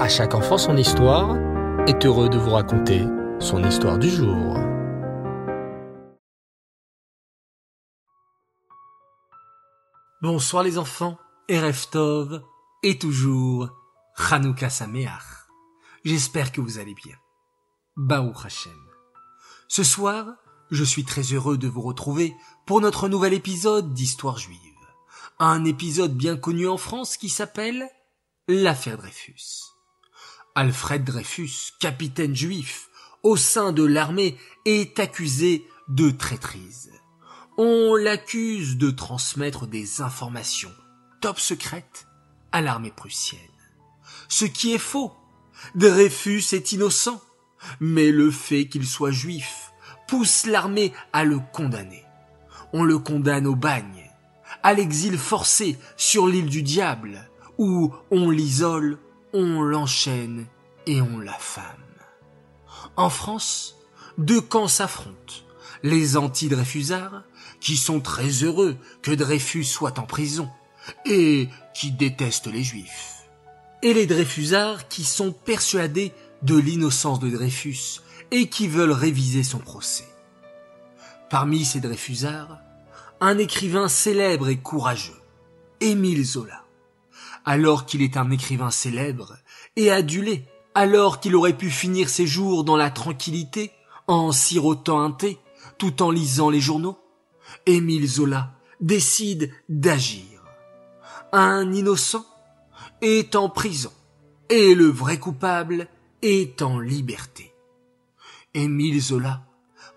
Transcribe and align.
À 0.00 0.08
chaque 0.08 0.34
enfant 0.34 0.56
son 0.56 0.78
histoire 0.78 1.36
est 1.86 2.06
heureux 2.06 2.30
de 2.30 2.38
vous 2.38 2.52
raconter 2.52 3.04
son 3.38 3.62
histoire 3.62 3.98
du 3.98 4.08
jour. 4.08 4.56
Bonsoir 10.22 10.62
les 10.62 10.78
enfants, 10.78 11.18
Erev 11.48 11.84
Tov 11.90 12.42
et 12.82 12.96
toujours 12.98 13.68
Hanouka 14.30 14.70
Sameach. 14.70 15.50
J'espère 16.02 16.50
que 16.50 16.62
vous 16.62 16.78
allez 16.78 16.94
bien. 16.94 17.16
Baou 17.94 18.32
Hashem. 18.42 18.72
Ce 19.68 19.84
soir, 19.84 20.28
je 20.70 20.82
suis 20.82 21.04
très 21.04 21.24
heureux 21.34 21.58
de 21.58 21.68
vous 21.68 21.82
retrouver 21.82 22.34
pour 22.64 22.80
notre 22.80 23.06
nouvel 23.10 23.34
épisode 23.34 23.92
d'Histoire 23.92 24.38
juive. 24.38 24.56
Un 25.38 25.66
épisode 25.66 26.14
bien 26.14 26.38
connu 26.38 26.66
en 26.66 26.78
France 26.78 27.18
qui 27.18 27.28
s'appelle 27.28 27.86
L'affaire 28.48 28.96
Dreyfus. 28.96 29.70
Alfred 30.54 31.04
Dreyfus, 31.04 31.72
capitaine 31.78 32.34
juif 32.34 32.88
au 33.22 33.36
sein 33.36 33.72
de 33.72 33.84
l'armée, 33.84 34.36
est 34.64 34.98
accusé 34.98 35.66
de 35.88 36.10
traîtrise. 36.10 36.90
On 37.58 37.94
l'accuse 37.94 38.76
de 38.76 38.90
transmettre 38.90 39.66
des 39.66 40.00
informations 40.00 40.72
top 41.20 41.38
secrètes 41.38 42.06
à 42.52 42.60
l'armée 42.60 42.90
prussienne. 42.90 43.40
Ce 44.28 44.44
qui 44.44 44.72
est 44.72 44.78
faux. 44.78 45.12
Dreyfus 45.74 46.44
est 46.52 46.72
innocent. 46.72 47.20
Mais 47.78 48.10
le 48.10 48.30
fait 48.30 48.68
qu'il 48.68 48.86
soit 48.86 49.10
juif 49.10 49.72
pousse 50.08 50.46
l'armée 50.46 50.94
à 51.12 51.24
le 51.24 51.38
condamner. 51.52 52.04
On 52.72 52.84
le 52.84 52.98
condamne 52.98 53.46
au 53.46 53.54
bagne, 53.54 54.10
à 54.62 54.72
l'exil 54.72 55.18
forcé 55.18 55.78
sur 55.96 56.26
l'île 56.26 56.48
du 56.48 56.62
diable, 56.62 57.28
où 57.58 57.92
on 58.10 58.30
l'isole, 58.30 58.98
on 59.32 59.62
l'enchaîne 59.62 60.46
et 60.86 61.00
on 61.00 61.18
l'affame. 61.18 61.64
En 62.96 63.10
France, 63.10 63.76
deux 64.18 64.40
camps 64.40 64.68
s'affrontent. 64.68 65.34
Les 65.82 66.16
anti-Dreyfusards, 66.16 67.22
qui 67.60 67.76
sont 67.76 68.00
très 68.00 68.28
heureux 68.28 68.76
que 69.02 69.12
Dreyfus 69.12 69.64
soit 69.64 69.98
en 69.98 70.02
prison, 70.02 70.50
et 71.06 71.48
qui 71.74 71.92
détestent 71.92 72.46
les 72.52 72.62
Juifs. 72.62 73.28
Et 73.82 73.94
les 73.94 74.06
Dreyfusards 74.06 74.88
qui 74.88 75.04
sont 75.04 75.32
persuadés 75.32 76.12
de 76.42 76.56
l'innocence 76.56 77.20
de 77.20 77.30
Dreyfus 77.30 78.00
et 78.30 78.48
qui 78.48 78.68
veulent 78.68 78.92
réviser 78.92 79.42
son 79.42 79.58
procès. 79.58 80.08
Parmi 81.28 81.64
ces 81.64 81.80
Dreyfusards, 81.80 82.58
un 83.20 83.38
écrivain 83.38 83.88
célèbre 83.88 84.48
et 84.48 84.58
courageux, 84.58 85.20
Émile 85.80 86.24
Zola. 86.24 86.64
Alors 87.44 87.86
qu'il 87.86 88.02
est 88.02 88.16
un 88.16 88.30
écrivain 88.30 88.70
célèbre 88.70 89.36
et 89.76 89.90
adulé, 89.90 90.44
alors 90.74 91.20
qu'il 91.20 91.34
aurait 91.34 91.56
pu 91.56 91.70
finir 91.70 92.08
ses 92.08 92.26
jours 92.26 92.64
dans 92.64 92.76
la 92.76 92.90
tranquillité 92.90 93.72
en 94.06 94.32
sirotant 94.32 95.00
un 95.00 95.10
thé 95.10 95.38
tout 95.78 96.02
en 96.02 96.10
lisant 96.10 96.50
les 96.50 96.60
journaux, 96.60 96.98
Émile 97.66 98.06
Zola 98.06 98.52
décide 98.80 99.52
d'agir. 99.68 100.42
Un 101.32 101.72
innocent 101.72 102.26
est 103.00 103.34
en 103.36 103.48
prison 103.48 103.92
et 104.48 104.74
le 104.74 104.86
vrai 104.86 105.18
coupable 105.18 105.88
est 106.22 106.60
en 106.62 106.78
liberté. 106.78 107.54
Émile 108.52 109.00
Zola 109.00 109.42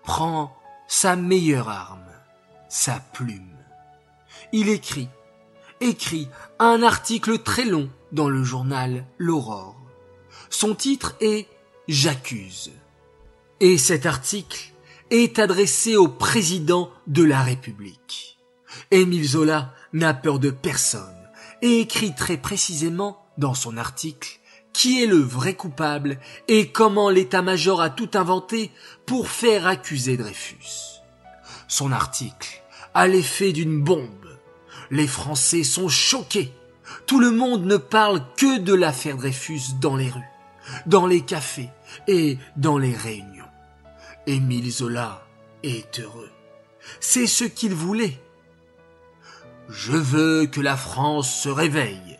prend 0.04 0.56
sa 0.86 1.16
meilleure 1.16 1.68
arme, 1.68 2.06
sa 2.68 3.00
plume. 3.00 3.56
Il 4.52 4.68
écrit, 4.68 5.08
écrit 5.84 6.28
un 6.58 6.82
article 6.82 7.38
très 7.38 7.64
long 7.64 7.90
dans 8.10 8.28
le 8.28 8.42
journal 8.42 9.04
L'Aurore. 9.18 9.76
Son 10.48 10.74
titre 10.74 11.14
est 11.20 11.46
J'accuse. 11.88 12.72
Et 13.60 13.76
cet 13.76 14.06
article 14.06 14.72
est 15.10 15.38
adressé 15.38 15.96
au 15.96 16.08
président 16.08 16.90
de 17.06 17.22
la 17.22 17.42
République. 17.42 18.38
Émile 18.90 19.28
Zola 19.28 19.74
n'a 19.92 20.14
peur 20.14 20.38
de 20.38 20.50
personne 20.50 21.00
et 21.60 21.80
écrit 21.80 22.14
très 22.14 22.38
précisément 22.38 23.24
dans 23.36 23.54
son 23.54 23.76
article 23.76 24.40
qui 24.72 25.02
est 25.02 25.06
le 25.06 25.18
vrai 25.18 25.54
coupable 25.54 26.18
et 26.48 26.72
comment 26.72 27.10
l'état-major 27.10 27.80
a 27.80 27.90
tout 27.90 28.10
inventé 28.14 28.70
pour 29.06 29.28
faire 29.28 29.66
accuser 29.66 30.16
Dreyfus. 30.16 31.02
Son 31.68 31.92
article 31.92 32.62
a 32.94 33.06
l'effet 33.06 33.52
d'une 33.52 33.82
bombe. 33.82 34.23
Les 34.90 35.06
Français 35.06 35.64
sont 35.64 35.88
choqués. 35.88 36.52
Tout 37.06 37.18
le 37.18 37.30
monde 37.30 37.64
ne 37.64 37.76
parle 37.76 38.22
que 38.36 38.58
de 38.58 38.74
l'affaire 38.74 39.16
Dreyfus 39.16 39.74
dans 39.80 39.96
les 39.96 40.10
rues, 40.10 40.30
dans 40.86 41.06
les 41.06 41.22
cafés 41.22 41.70
et 42.06 42.38
dans 42.56 42.78
les 42.78 42.94
réunions. 42.94 43.44
Émile 44.26 44.70
Zola 44.70 45.26
est 45.62 46.00
heureux. 46.00 46.30
C'est 47.00 47.26
ce 47.26 47.44
qu'il 47.44 47.74
voulait. 47.74 48.20
Je 49.68 49.92
veux 49.92 50.46
que 50.46 50.60
la 50.60 50.76
France 50.76 51.34
se 51.34 51.48
réveille. 51.48 52.18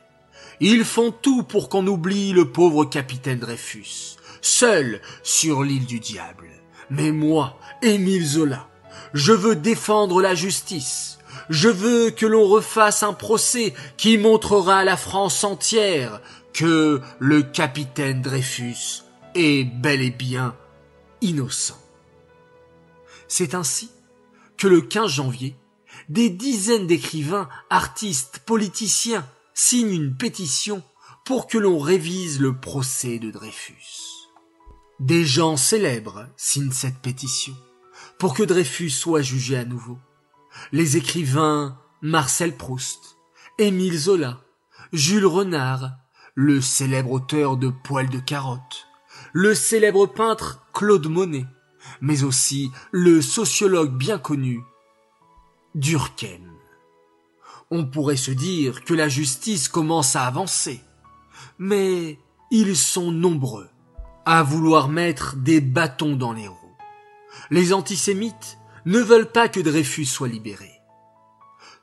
Ils 0.61 0.85
font 0.85 1.11
tout 1.11 1.43
pour 1.43 1.69
qu'on 1.69 1.87
oublie 1.87 2.33
le 2.33 2.51
pauvre 2.51 2.85
capitaine 2.85 3.39
Dreyfus, 3.39 4.17
seul 4.41 5.01
sur 5.23 5.63
l'île 5.63 5.87
du 5.87 6.01
diable. 6.01 6.49
Mais 6.91 7.11
moi, 7.11 7.59
Émile 7.83 8.25
Zola, 8.25 8.69
je 9.13 9.33
veux 9.33 9.57
défendre 9.57 10.23
la 10.23 10.35
justice. 10.35 11.19
Je 11.51 11.69
veux 11.69 12.11
que 12.11 12.27
l'on 12.27 12.47
refasse 12.47 13.03
un 13.03 13.13
procès 13.13 13.75
qui 13.97 14.19
montrera 14.19 14.79
à 14.79 14.85
la 14.85 14.97
France 14.97 15.45
entière 15.45 16.21
que 16.53 17.01
le 17.19 17.43
capitaine 17.43 18.23
Dreyfus 18.23 19.03
est 19.35 19.65
bel 19.65 20.01
et 20.01 20.11
bien 20.11 20.57
innocent. 21.21 21.79
C'est 23.29 23.55
ainsi 23.55 23.91
que 24.57 24.69
le 24.69 24.81
15 24.81 25.11
janvier, 25.11 25.57
des 26.09 26.31
dizaines 26.31 26.87
d'écrivains, 26.87 27.49
artistes, 27.71 28.41
politiciens 28.47 29.27
signent 29.55 29.95
une 29.95 30.17
pétition 30.17 30.83
pour 31.25 31.47
que 31.47 31.59
l'on 31.59 31.79
révise 31.79 32.41
le 32.41 32.55
procès 32.55 33.19
de 33.19 33.31
Dreyfus. 33.31 34.29
Des 35.01 35.25
gens 35.25 35.57
célèbres 35.57 36.27
signent 36.37 36.73
cette 36.73 36.99
pétition 36.99 37.55
pour 38.19 38.35
que 38.35 38.43
Dreyfus 38.43 38.91
soit 38.91 39.23
jugé 39.23 39.57
à 39.57 39.65
nouveau. 39.65 39.99
Les 40.73 40.97
écrivains 40.97 41.79
Marcel 42.03 42.57
Proust, 42.57 43.17
Émile 43.59 43.99
Zola, 43.99 44.41
Jules 44.93 45.27
Renard, 45.27 45.93
le 46.35 46.61
célèbre 46.61 47.13
auteur 47.13 47.57
de 47.57 47.69
Poils 47.69 48.11
de 48.11 48.19
carotte, 48.19 48.89
le 49.33 49.55
célèbre 49.55 50.07
peintre 50.07 50.65
Claude 50.73 51.07
Monet, 51.07 51.47
mais 52.01 52.25
aussi 52.25 52.71
le 52.91 53.23
sociologue 53.23 53.97
bien 53.97 54.19
connu 54.19 54.63
Durkheim. 55.75 56.53
On 57.71 57.87
pourrait 57.87 58.17
se 58.17 58.31
dire 58.31 58.85
que 58.85 58.95
la 58.95 59.09
justice 59.09 59.69
commence 59.69 60.17
à 60.17 60.27
avancer, 60.27 60.81
mais 61.59 62.19
ils 62.51 62.77
sont 62.77 63.11
nombreux 63.11 63.69
à 64.27 64.43
vouloir 64.43 64.89
mettre 64.89 65.37
des 65.37 65.61
bâtons 65.61 66.17
dans 66.17 66.33
les 66.33 66.49
roues. 66.49 66.57
Les 67.51 67.73
antisémites 67.73 68.59
ne 68.87 68.99
veulent 68.99 69.31
pas 69.31 69.49
que 69.49 69.61
Dreyfus 69.61 70.07
soit 70.07 70.29
libéré. 70.29 70.71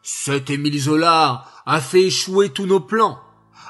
Cet 0.04 0.50
Émile 0.50 0.80
Zola 0.80 1.46
a 1.66 1.82
fait 1.82 2.04
échouer 2.04 2.50
tous 2.50 2.66
nos 2.66 2.80
plans. 2.80 3.20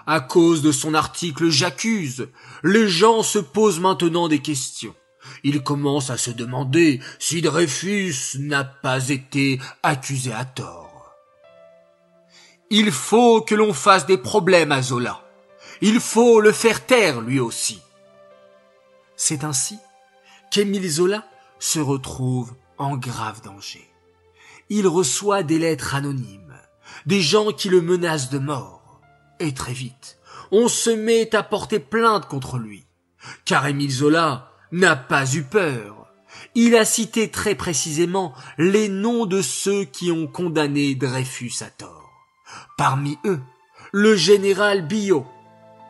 À 0.07 0.19
cause 0.19 0.61
de 0.61 0.71
son 0.71 0.93
article 0.93 1.49
J'accuse, 1.49 2.29
les 2.63 2.87
gens 2.87 3.21
se 3.21 3.39
posent 3.39 3.79
maintenant 3.79 4.27
des 4.27 4.39
questions. 4.39 4.95
Ils 5.43 5.61
commencent 5.61 6.09
à 6.09 6.17
se 6.17 6.31
demander 6.31 6.99
si 7.19 7.41
Dreyfus 7.41 8.15
n'a 8.39 8.63
pas 8.63 9.09
été 9.09 9.59
accusé 9.83 10.31
à 10.33 10.45
tort. 10.45 11.15
Il 12.69 12.91
faut 12.91 13.41
que 13.41 13.53
l'on 13.53 13.73
fasse 13.73 14.05
des 14.05 14.17
problèmes 14.17 14.71
à 14.71 14.81
Zola. 14.81 15.21
Il 15.81 15.99
faut 15.99 16.39
le 16.39 16.51
faire 16.51 16.85
taire 16.85 17.21
lui 17.21 17.39
aussi. 17.39 17.81
C'est 19.15 19.43
ainsi 19.43 19.77
qu'Émile 20.51 20.89
Zola 20.89 21.25
se 21.59 21.79
retrouve 21.79 22.53
en 22.81 22.97
grave 22.97 23.41
danger. 23.43 23.87
Il 24.69 24.87
reçoit 24.87 25.43
des 25.43 25.59
lettres 25.59 25.95
anonymes, 25.95 26.57
des 27.05 27.21
gens 27.21 27.51
qui 27.51 27.69
le 27.69 27.81
menacent 27.81 28.31
de 28.31 28.39
mort. 28.39 29.01
Et 29.39 29.53
très 29.53 29.73
vite, 29.73 30.17
on 30.51 30.67
se 30.67 30.89
met 30.89 31.35
à 31.35 31.43
porter 31.43 31.79
plainte 31.79 32.27
contre 32.27 32.57
lui. 32.57 32.85
Car 33.45 33.67
Émile 33.67 33.91
Zola 33.91 34.51
n'a 34.71 34.95
pas 34.95 35.31
eu 35.35 35.43
peur. 35.43 36.07
Il 36.55 36.75
a 36.75 36.85
cité 36.85 37.29
très 37.29 37.53
précisément 37.53 38.33
les 38.57 38.89
noms 38.89 39.25
de 39.25 39.41
ceux 39.41 39.83
qui 39.83 40.11
ont 40.11 40.27
condamné 40.27 40.95
Dreyfus 40.95 41.53
à 41.61 41.69
tort. 41.69 42.09
Parmi 42.77 43.19
eux, 43.25 43.41
le 43.91 44.15
général 44.15 44.87
Billot. 44.87 45.27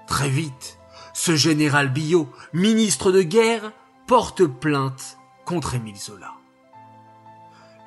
Très 0.08 0.30
vite, 0.30 0.78
ce 1.14 1.38
général 1.38 1.94
Billot, 1.94 2.28
ministre 2.54 3.14
de 3.14 3.22
guerre, 3.22 3.72
porte 4.08 4.46
plainte 4.46 5.18
contre 5.46 5.76
Émile 5.76 5.98
Zola. 5.98 6.41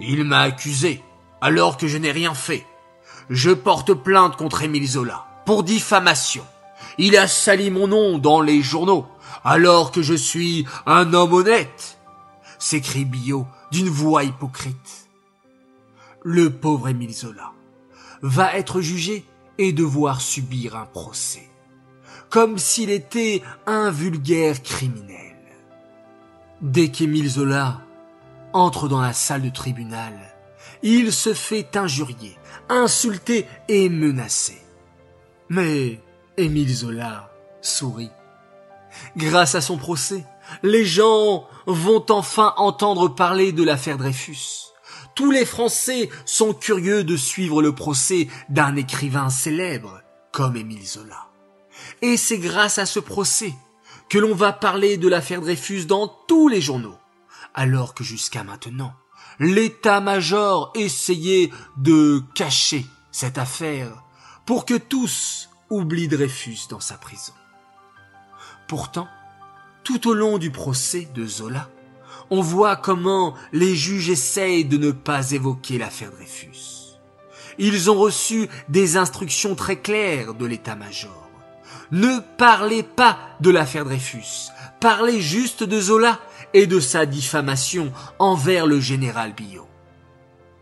Il 0.00 0.24
m'a 0.24 0.40
accusé, 0.40 1.02
alors 1.40 1.76
que 1.76 1.86
je 1.86 1.98
n'ai 1.98 2.10
rien 2.10 2.34
fait. 2.34 2.66
Je 3.30 3.50
porte 3.50 3.94
plainte 3.94 4.36
contre 4.36 4.62
Émile 4.62 4.88
Zola, 4.88 5.24
pour 5.46 5.62
diffamation. 5.62 6.44
Il 6.98 7.16
a 7.16 7.28
sali 7.28 7.70
mon 7.70 7.86
nom 7.86 8.18
dans 8.18 8.40
les 8.40 8.62
journaux, 8.62 9.06
alors 9.44 9.92
que 9.92 10.02
je 10.02 10.14
suis 10.14 10.66
un 10.86 11.12
homme 11.14 11.32
honnête, 11.32 11.98
s'écrie 12.58 13.04
Billot 13.04 13.46
d'une 13.70 13.88
voix 13.88 14.24
hypocrite. 14.24 15.08
Le 16.22 16.50
pauvre 16.50 16.88
Émile 16.88 17.12
Zola 17.12 17.52
va 18.22 18.56
être 18.56 18.80
jugé 18.80 19.24
et 19.58 19.72
devoir 19.72 20.20
subir 20.20 20.76
un 20.76 20.86
procès, 20.86 21.48
comme 22.30 22.58
s'il 22.58 22.90
était 22.90 23.42
un 23.66 23.90
vulgaire 23.90 24.62
criminel. 24.62 25.36
Dès 26.60 26.88
qu'Émile 26.88 27.28
Zola 27.28 27.83
entre 28.54 28.88
dans 28.88 29.02
la 29.02 29.12
salle 29.12 29.42
de 29.42 29.50
tribunal, 29.50 30.14
il 30.82 31.12
se 31.12 31.34
fait 31.34 31.76
injurier, 31.76 32.38
insulter 32.70 33.46
et 33.68 33.88
menacer. 33.90 34.62
Mais 35.50 36.00
Émile 36.38 36.74
Zola 36.74 37.30
sourit. 37.60 38.10
Grâce 39.16 39.54
à 39.54 39.60
son 39.60 39.76
procès, 39.76 40.24
les 40.62 40.84
gens 40.84 41.46
vont 41.66 42.04
enfin 42.10 42.54
entendre 42.56 43.08
parler 43.08 43.52
de 43.52 43.62
l'affaire 43.62 43.98
Dreyfus. 43.98 44.72
Tous 45.14 45.30
les 45.30 45.44
Français 45.44 46.08
sont 46.24 46.52
curieux 46.52 47.04
de 47.04 47.16
suivre 47.16 47.62
le 47.62 47.74
procès 47.74 48.28
d'un 48.48 48.76
écrivain 48.76 49.30
célèbre 49.30 50.00
comme 50.32 50.56
Émile 50.56 50.86
Zola. 50.86 51.28
Et 52.02 52.16
c'est 52.16 52.38
grâce 52.38 52.78
à 52.78 52.86
ce 52.86 53.00
procès 53.00 53.52
que 54.08 54.18
l'on 54.18 54.34
va 54.34 54.52
parler 54.52 54.96
de 54.96 55.08
l'affaire 55.08 55.40
Dreyfus 55.40 55.86
dans 55.86 56.08
tous 56.08 56.48
les 56.48 56.60
journaux, 56.60 56.96
alors 57.54 57.94
que 57.94 58.04
jusqu'à 58.04 58.44
maintenant, 58.44 58.94
l'état-major 59.38 60.72
essayait 60.74 61.50
de 61.76 62.22
cacher 62.34 62.86
cette 63.10 63.38
affaire 63.38 64.02
pour 64.46 64.66
que 64.66 64.74
tous 64.74 65.48
oublient 65.70 66.08
Dreyfus 66.08 66.68
dans 66.68 66.80
sa 66.80 66.96
prison. 66.96 67.32
Pourtant, 68.68 69.08
tout 69.82 70.08
au 70.08 70.14
long 70.14 70.38
du 70.38 70.50
procès 70.50 71.08
de 71.14 71.26
Zola, 71.26 71.68
on 72.30 72.40
voit 72.40 72.76
comment 72.76 73.34
les 73.52 73.74
juges 73.76 74.10
essayent 74.10 74.64
de 74.64 74.78
ne 74.78 74.90
pas 74.90 75.32
évoquer 75.32 75.78
l'affaire 75.78 76.10
Dreyfus. 76.10 76.98
Ils 77.58 77.90
ont 77.90 77.98
reçu 77.98 78.48
des 78.68 78.96
instructions 78.96 79.54
très 79.54 79.76
claires 79.76 80.34
de 80.34 80.46
l'état-major. 80.46 81.28
Ne 81.92 82.18
parlez 82.38 82.82
pas 82.82 83.18
de 83.40 83.50
l'affaire 83.50 83.84
Dreyfus, 83.84 84.50
parlez 84.80 85.20
juste 85.20 85.62
de 85.62 85.80
Zola 85.80 86.18
et 86.54 86.66
de 86.66 86.80
sa 86.80 87.04
diffamation 87.04 87.92
envers 88.18 88.66
le 88.66 88.80
général 88.80 89.34
Billot. 89.34 89.68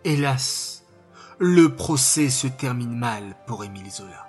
Hélas, 0.04 0.84
le 1.38 1.74
procès 1.74 2.30
se 2.30 2.46
termine 2.46 2.96
mal 2.96 3.36
pour 3.46 3.62
Émile 3.62 3.90
Zola. 3.90 4.26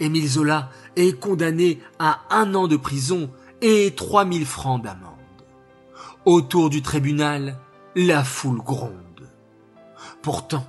Émile 0.00 0.28
Zola 0.28 0.70
est 0.96 1.18
condamné 1.20 1.80
à 1.98 2.20
un 2.30 2.54
an 2.54 2.66
de 2.66 2.76
prison 2.76 3.30
et 3.60 3.94
3000 3.94 4.46
francs 4.46 4.82
d'amende. 4.82 5.06
Autour 6.24 6.70
du 6.70 6.82
tribunal, 6.82 7.58
la 7.94 8.24
foule 8.24 8.62
gronde. 8.62 9.28
Pourtant, 10.22 10.66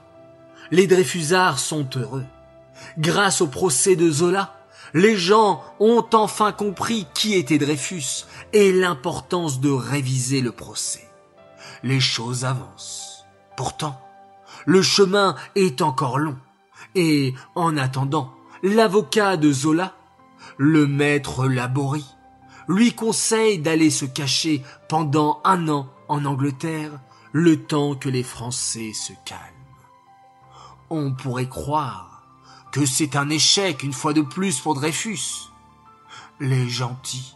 les 0.72 0.88
Dreyfusards 0.88 1.60
sont 1.60 1.88
heureux. 1.96 2.26
Grâce 2.98 3.42
au 3.42 3.48
procès 3.48 3.96
de 3.96 4.10
Zola, 4.10 4.61
les 4.94 5.16
gens 5.16 5.64
ont 5.80 6.06
enfin 6.14 6.52
compris 6.52 7.08
qui 7.14 7.36
était 7.36 7.58
Dreyfus 7.58 8.26
et 8.54 8.72
l'importance 8.74 9.60
de 9.60 9.70
réviser 9.70 10.42
le 10.42 10.52
procès. 10.52 11.08
Les 11.84 12.00
choses 12.00 12.46
avancent. 12.46 13.26
Pourtant, 13.56 14.00
le 14.66 14.82
chemin 14.82 15.36
est 15.56 15.82
encore 15.82 16.20
long. 16.20 16.38
Et 16.96 17.34
en 17.56 17.78
attendant, 17.78 18.34
l'avocat 18.64 19.38
de 19.38 19.52
Zola, 19.52 19.94
le 20.58 20.88
maître 20.88 21.48
Laborie, 21.48 22.16
lui 22.68 22.94
conseille 22.94 23.60
d'aller 23.60 23.90
se 23.90 24.06
cacher 24.06 24.64
pendant 24.88 25.42
un 25.44 25.68
an 25.70 25.88
en 26.08 26.26
Angleterre, 26.26 26.92
le 27.32 27.64
temps 27.64 27.96
que 27.96 28.10
les 28.10 28.24
Français 28.24 28.92
se 28.94 29.14
calment. 29.26 29.42
On 30.90 31.14
pourrait 31.14 31.48
croire 31.48 32.11
que 32.72 32.86
c'est 32.86 33.16
un 33.16 33.30
échec 33.30 33.84
une 33.84 33.94
fois 33.94 34.14
de 34.14 34.22
plus 34.22 34.60
pour 34.60 34.76
Dreyfus. 34.76 35.50
Les 36.40 36.70
gentils 36.70 37.36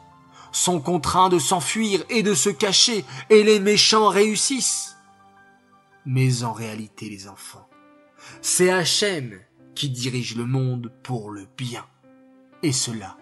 sont 0.52 0.80
contraints 0.80 1.30
de 1.30 1.40
s'enfuir 1.40 2.04
et 2.10 2.24
de 2.24 2.34
se 2.34 2.50
cacher, 2.50 3.04
et 3.30 3.44
les 3.44 3.60
méchants 3.60 4.08
réussissent. 4.08 4.96
Mais 6.06 6.44
en 6.44 6.54
réalité, 6.54 7.10
les 7.10 7.28
enfants, 7.28 7.68
c'est 8.42 8.70
Hachem 8.70 9.40
qui 9.76 9.90
dirige 9.90 10.36
le 10.36 10.46
monde 10.46 10.92
pour 11.04 11.30
le 11.30 11.48
bien. 11.58 11.86
Et 12.64 12.72
cela 12.72 13.18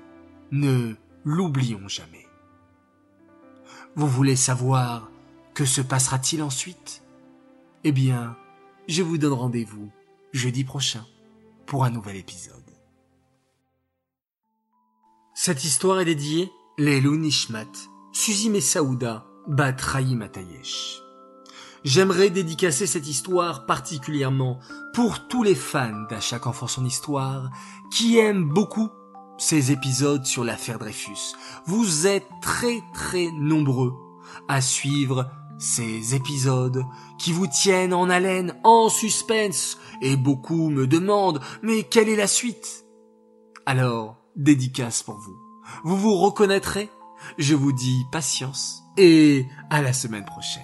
ne 0.51 0.93
l'oublions 1.23 1.87
jamais. 1.87 2.27
Vous 3.95 4.07
voulez 4.07 4.35
savoir 4.35 5.09
que 5.53 5.65
se 5.65 5.81
passera-t-il 5.81 6.43
ensuite? 6.43 7.03
Eh 7.83 7.91
bien, 7.91 8.37
je 8.87 9.01
vous 9.01 9.17
donne 9.17 9.33
rendez-vous 9.33 9.91
jeudi 10.31 10.63
prochain 10.63 11.05
pour 11.65 11.85
un 11.85 11.89
nouvel 11.89 12.17
épisode. 12.17 12.53
Cette 15.33 15.63
histoire 15.63 15.99
est 15.99 16.05
dédiée 16.05 16.51
Lelou 16.77 17.17
Nishmat, 17.17 17.71
Suzy 18.11 18.49
Messaouda, 18.49 19.25
Bat 19.47 19.75
Matayesh. 20.15 21.01
J'aimerais 21.83 22.29
dédicacer 22.29 22.87
cette 22.87 23.07
histoire 23.07 23.65
particulièrement 23.65 24.59
pour 24.93 25.27
tous 25.27 25.43
les 25.43 25.55
fans 25.55 26.05
d'À 26.09 26.21
chaque 26.21 26.47
enfant 26.47 26.67
son 26.67 26.85
histoire 26.85 27.49
qui 27.91 28.17
aiment 28.17 28.47
beaucoup 28.47 28.89
ces 29.37 29.71
épisodes 29.71 30.25
sur 30.25 30.43
l'affaire 30.43 30.79
Dreyfus. 30.79 31.35
Vous 31.65 32.07
êtes 32.07 32.27
très 32.41 32.81
très 32.93 33.29
nombreux 33.31 33.93
à 34.47 34.61
suivre 34.61 35.29
ces 35.59 36.15
épisodes 36.15 36.83
qui 37.19 37.31
vous 37.31 37.47
tiennent 37.47 37.93
en 37.93 38.09
haleine, 38.09 38.55
en 38.63 38.89
suspense, 38.89 39.77
et 40.01 40.15
beaucoup 40.15 40.69
me 40.69 40.87
demandent 40.87 41.41
mais 41.61 41.83
quelle 41.83 42.09
est 42.09 42.15
la 42.15 42.27
suite? 42.27 42.85
Alors, 43.65 44.17
dédicace 44.35 45.03
pour 45.03 45.15
vous. 45.15 45.37
Vous 45.83 45.97
vous 45.97 46.15
reconnaîtrez? 46.15 46.89
Je 47.37 47.55
vous 47.55 47.71
dis 47.71 48.03
patience 48.11 48.83
et 48.97 49.45
à 49.69 49.81
la 49.81 49.93
semaine 49.93 50.25
prochaine. 50.25 50.63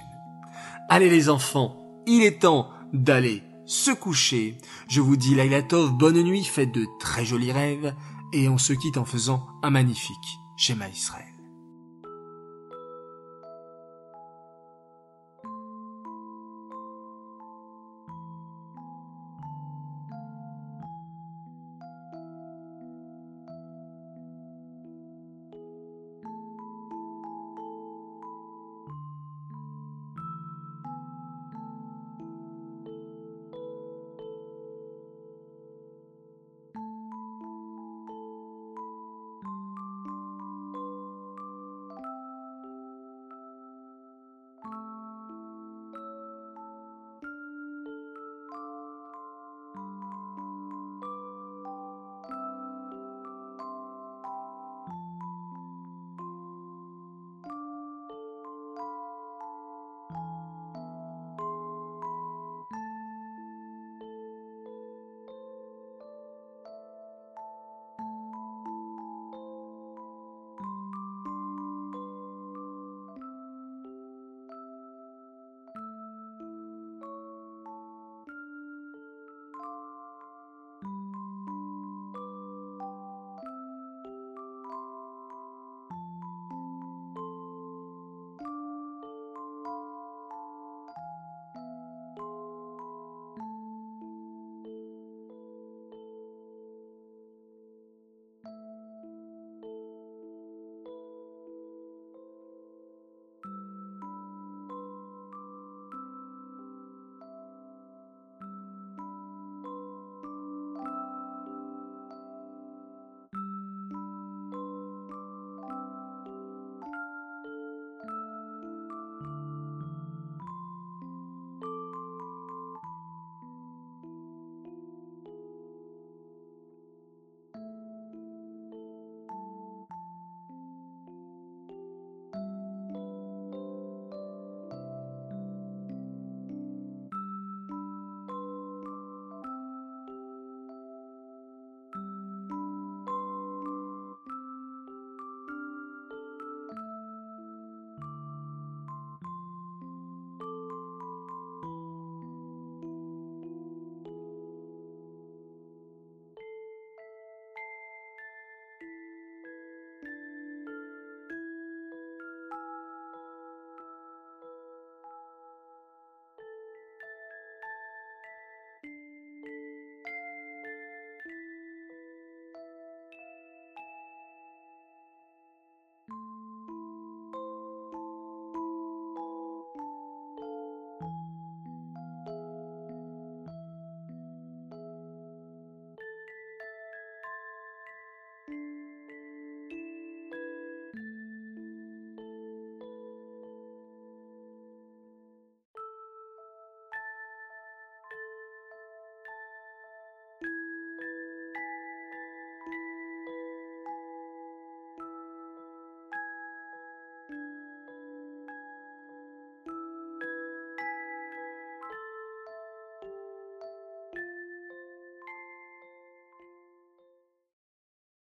Allez 0.90 1.10
les 1.10 1.30
enfants, 1.30 1.78
il 2.06 2.24
est 2.24 2.42
temps 2.42 2.70
d'aller 2.92 3.44
se 3.66 3.92
coucher. 3.92 4.58
Je 4.90 5.00
vous 5.00 5.16
dis 5.16 5.36
Lailatov, 5.36 5.94
bonne 5.94 6.22
nuit, 6.22 6.44
faites 6.44 6.74
de 6.74 6.88
très 7.00 7.24
jolis 7.24 7.52
rêves 7.52 7.96
et 8.34 8.50
on 8.50 8.58
se 8.58 8.74
quitte 8.74 8.98
en 8.98 9.06
faisant 9.06 9.48
un 9.64 9.70
magnifique 9.70 10.40
schéma 10.58 10.90
Israël. 10.90 11.29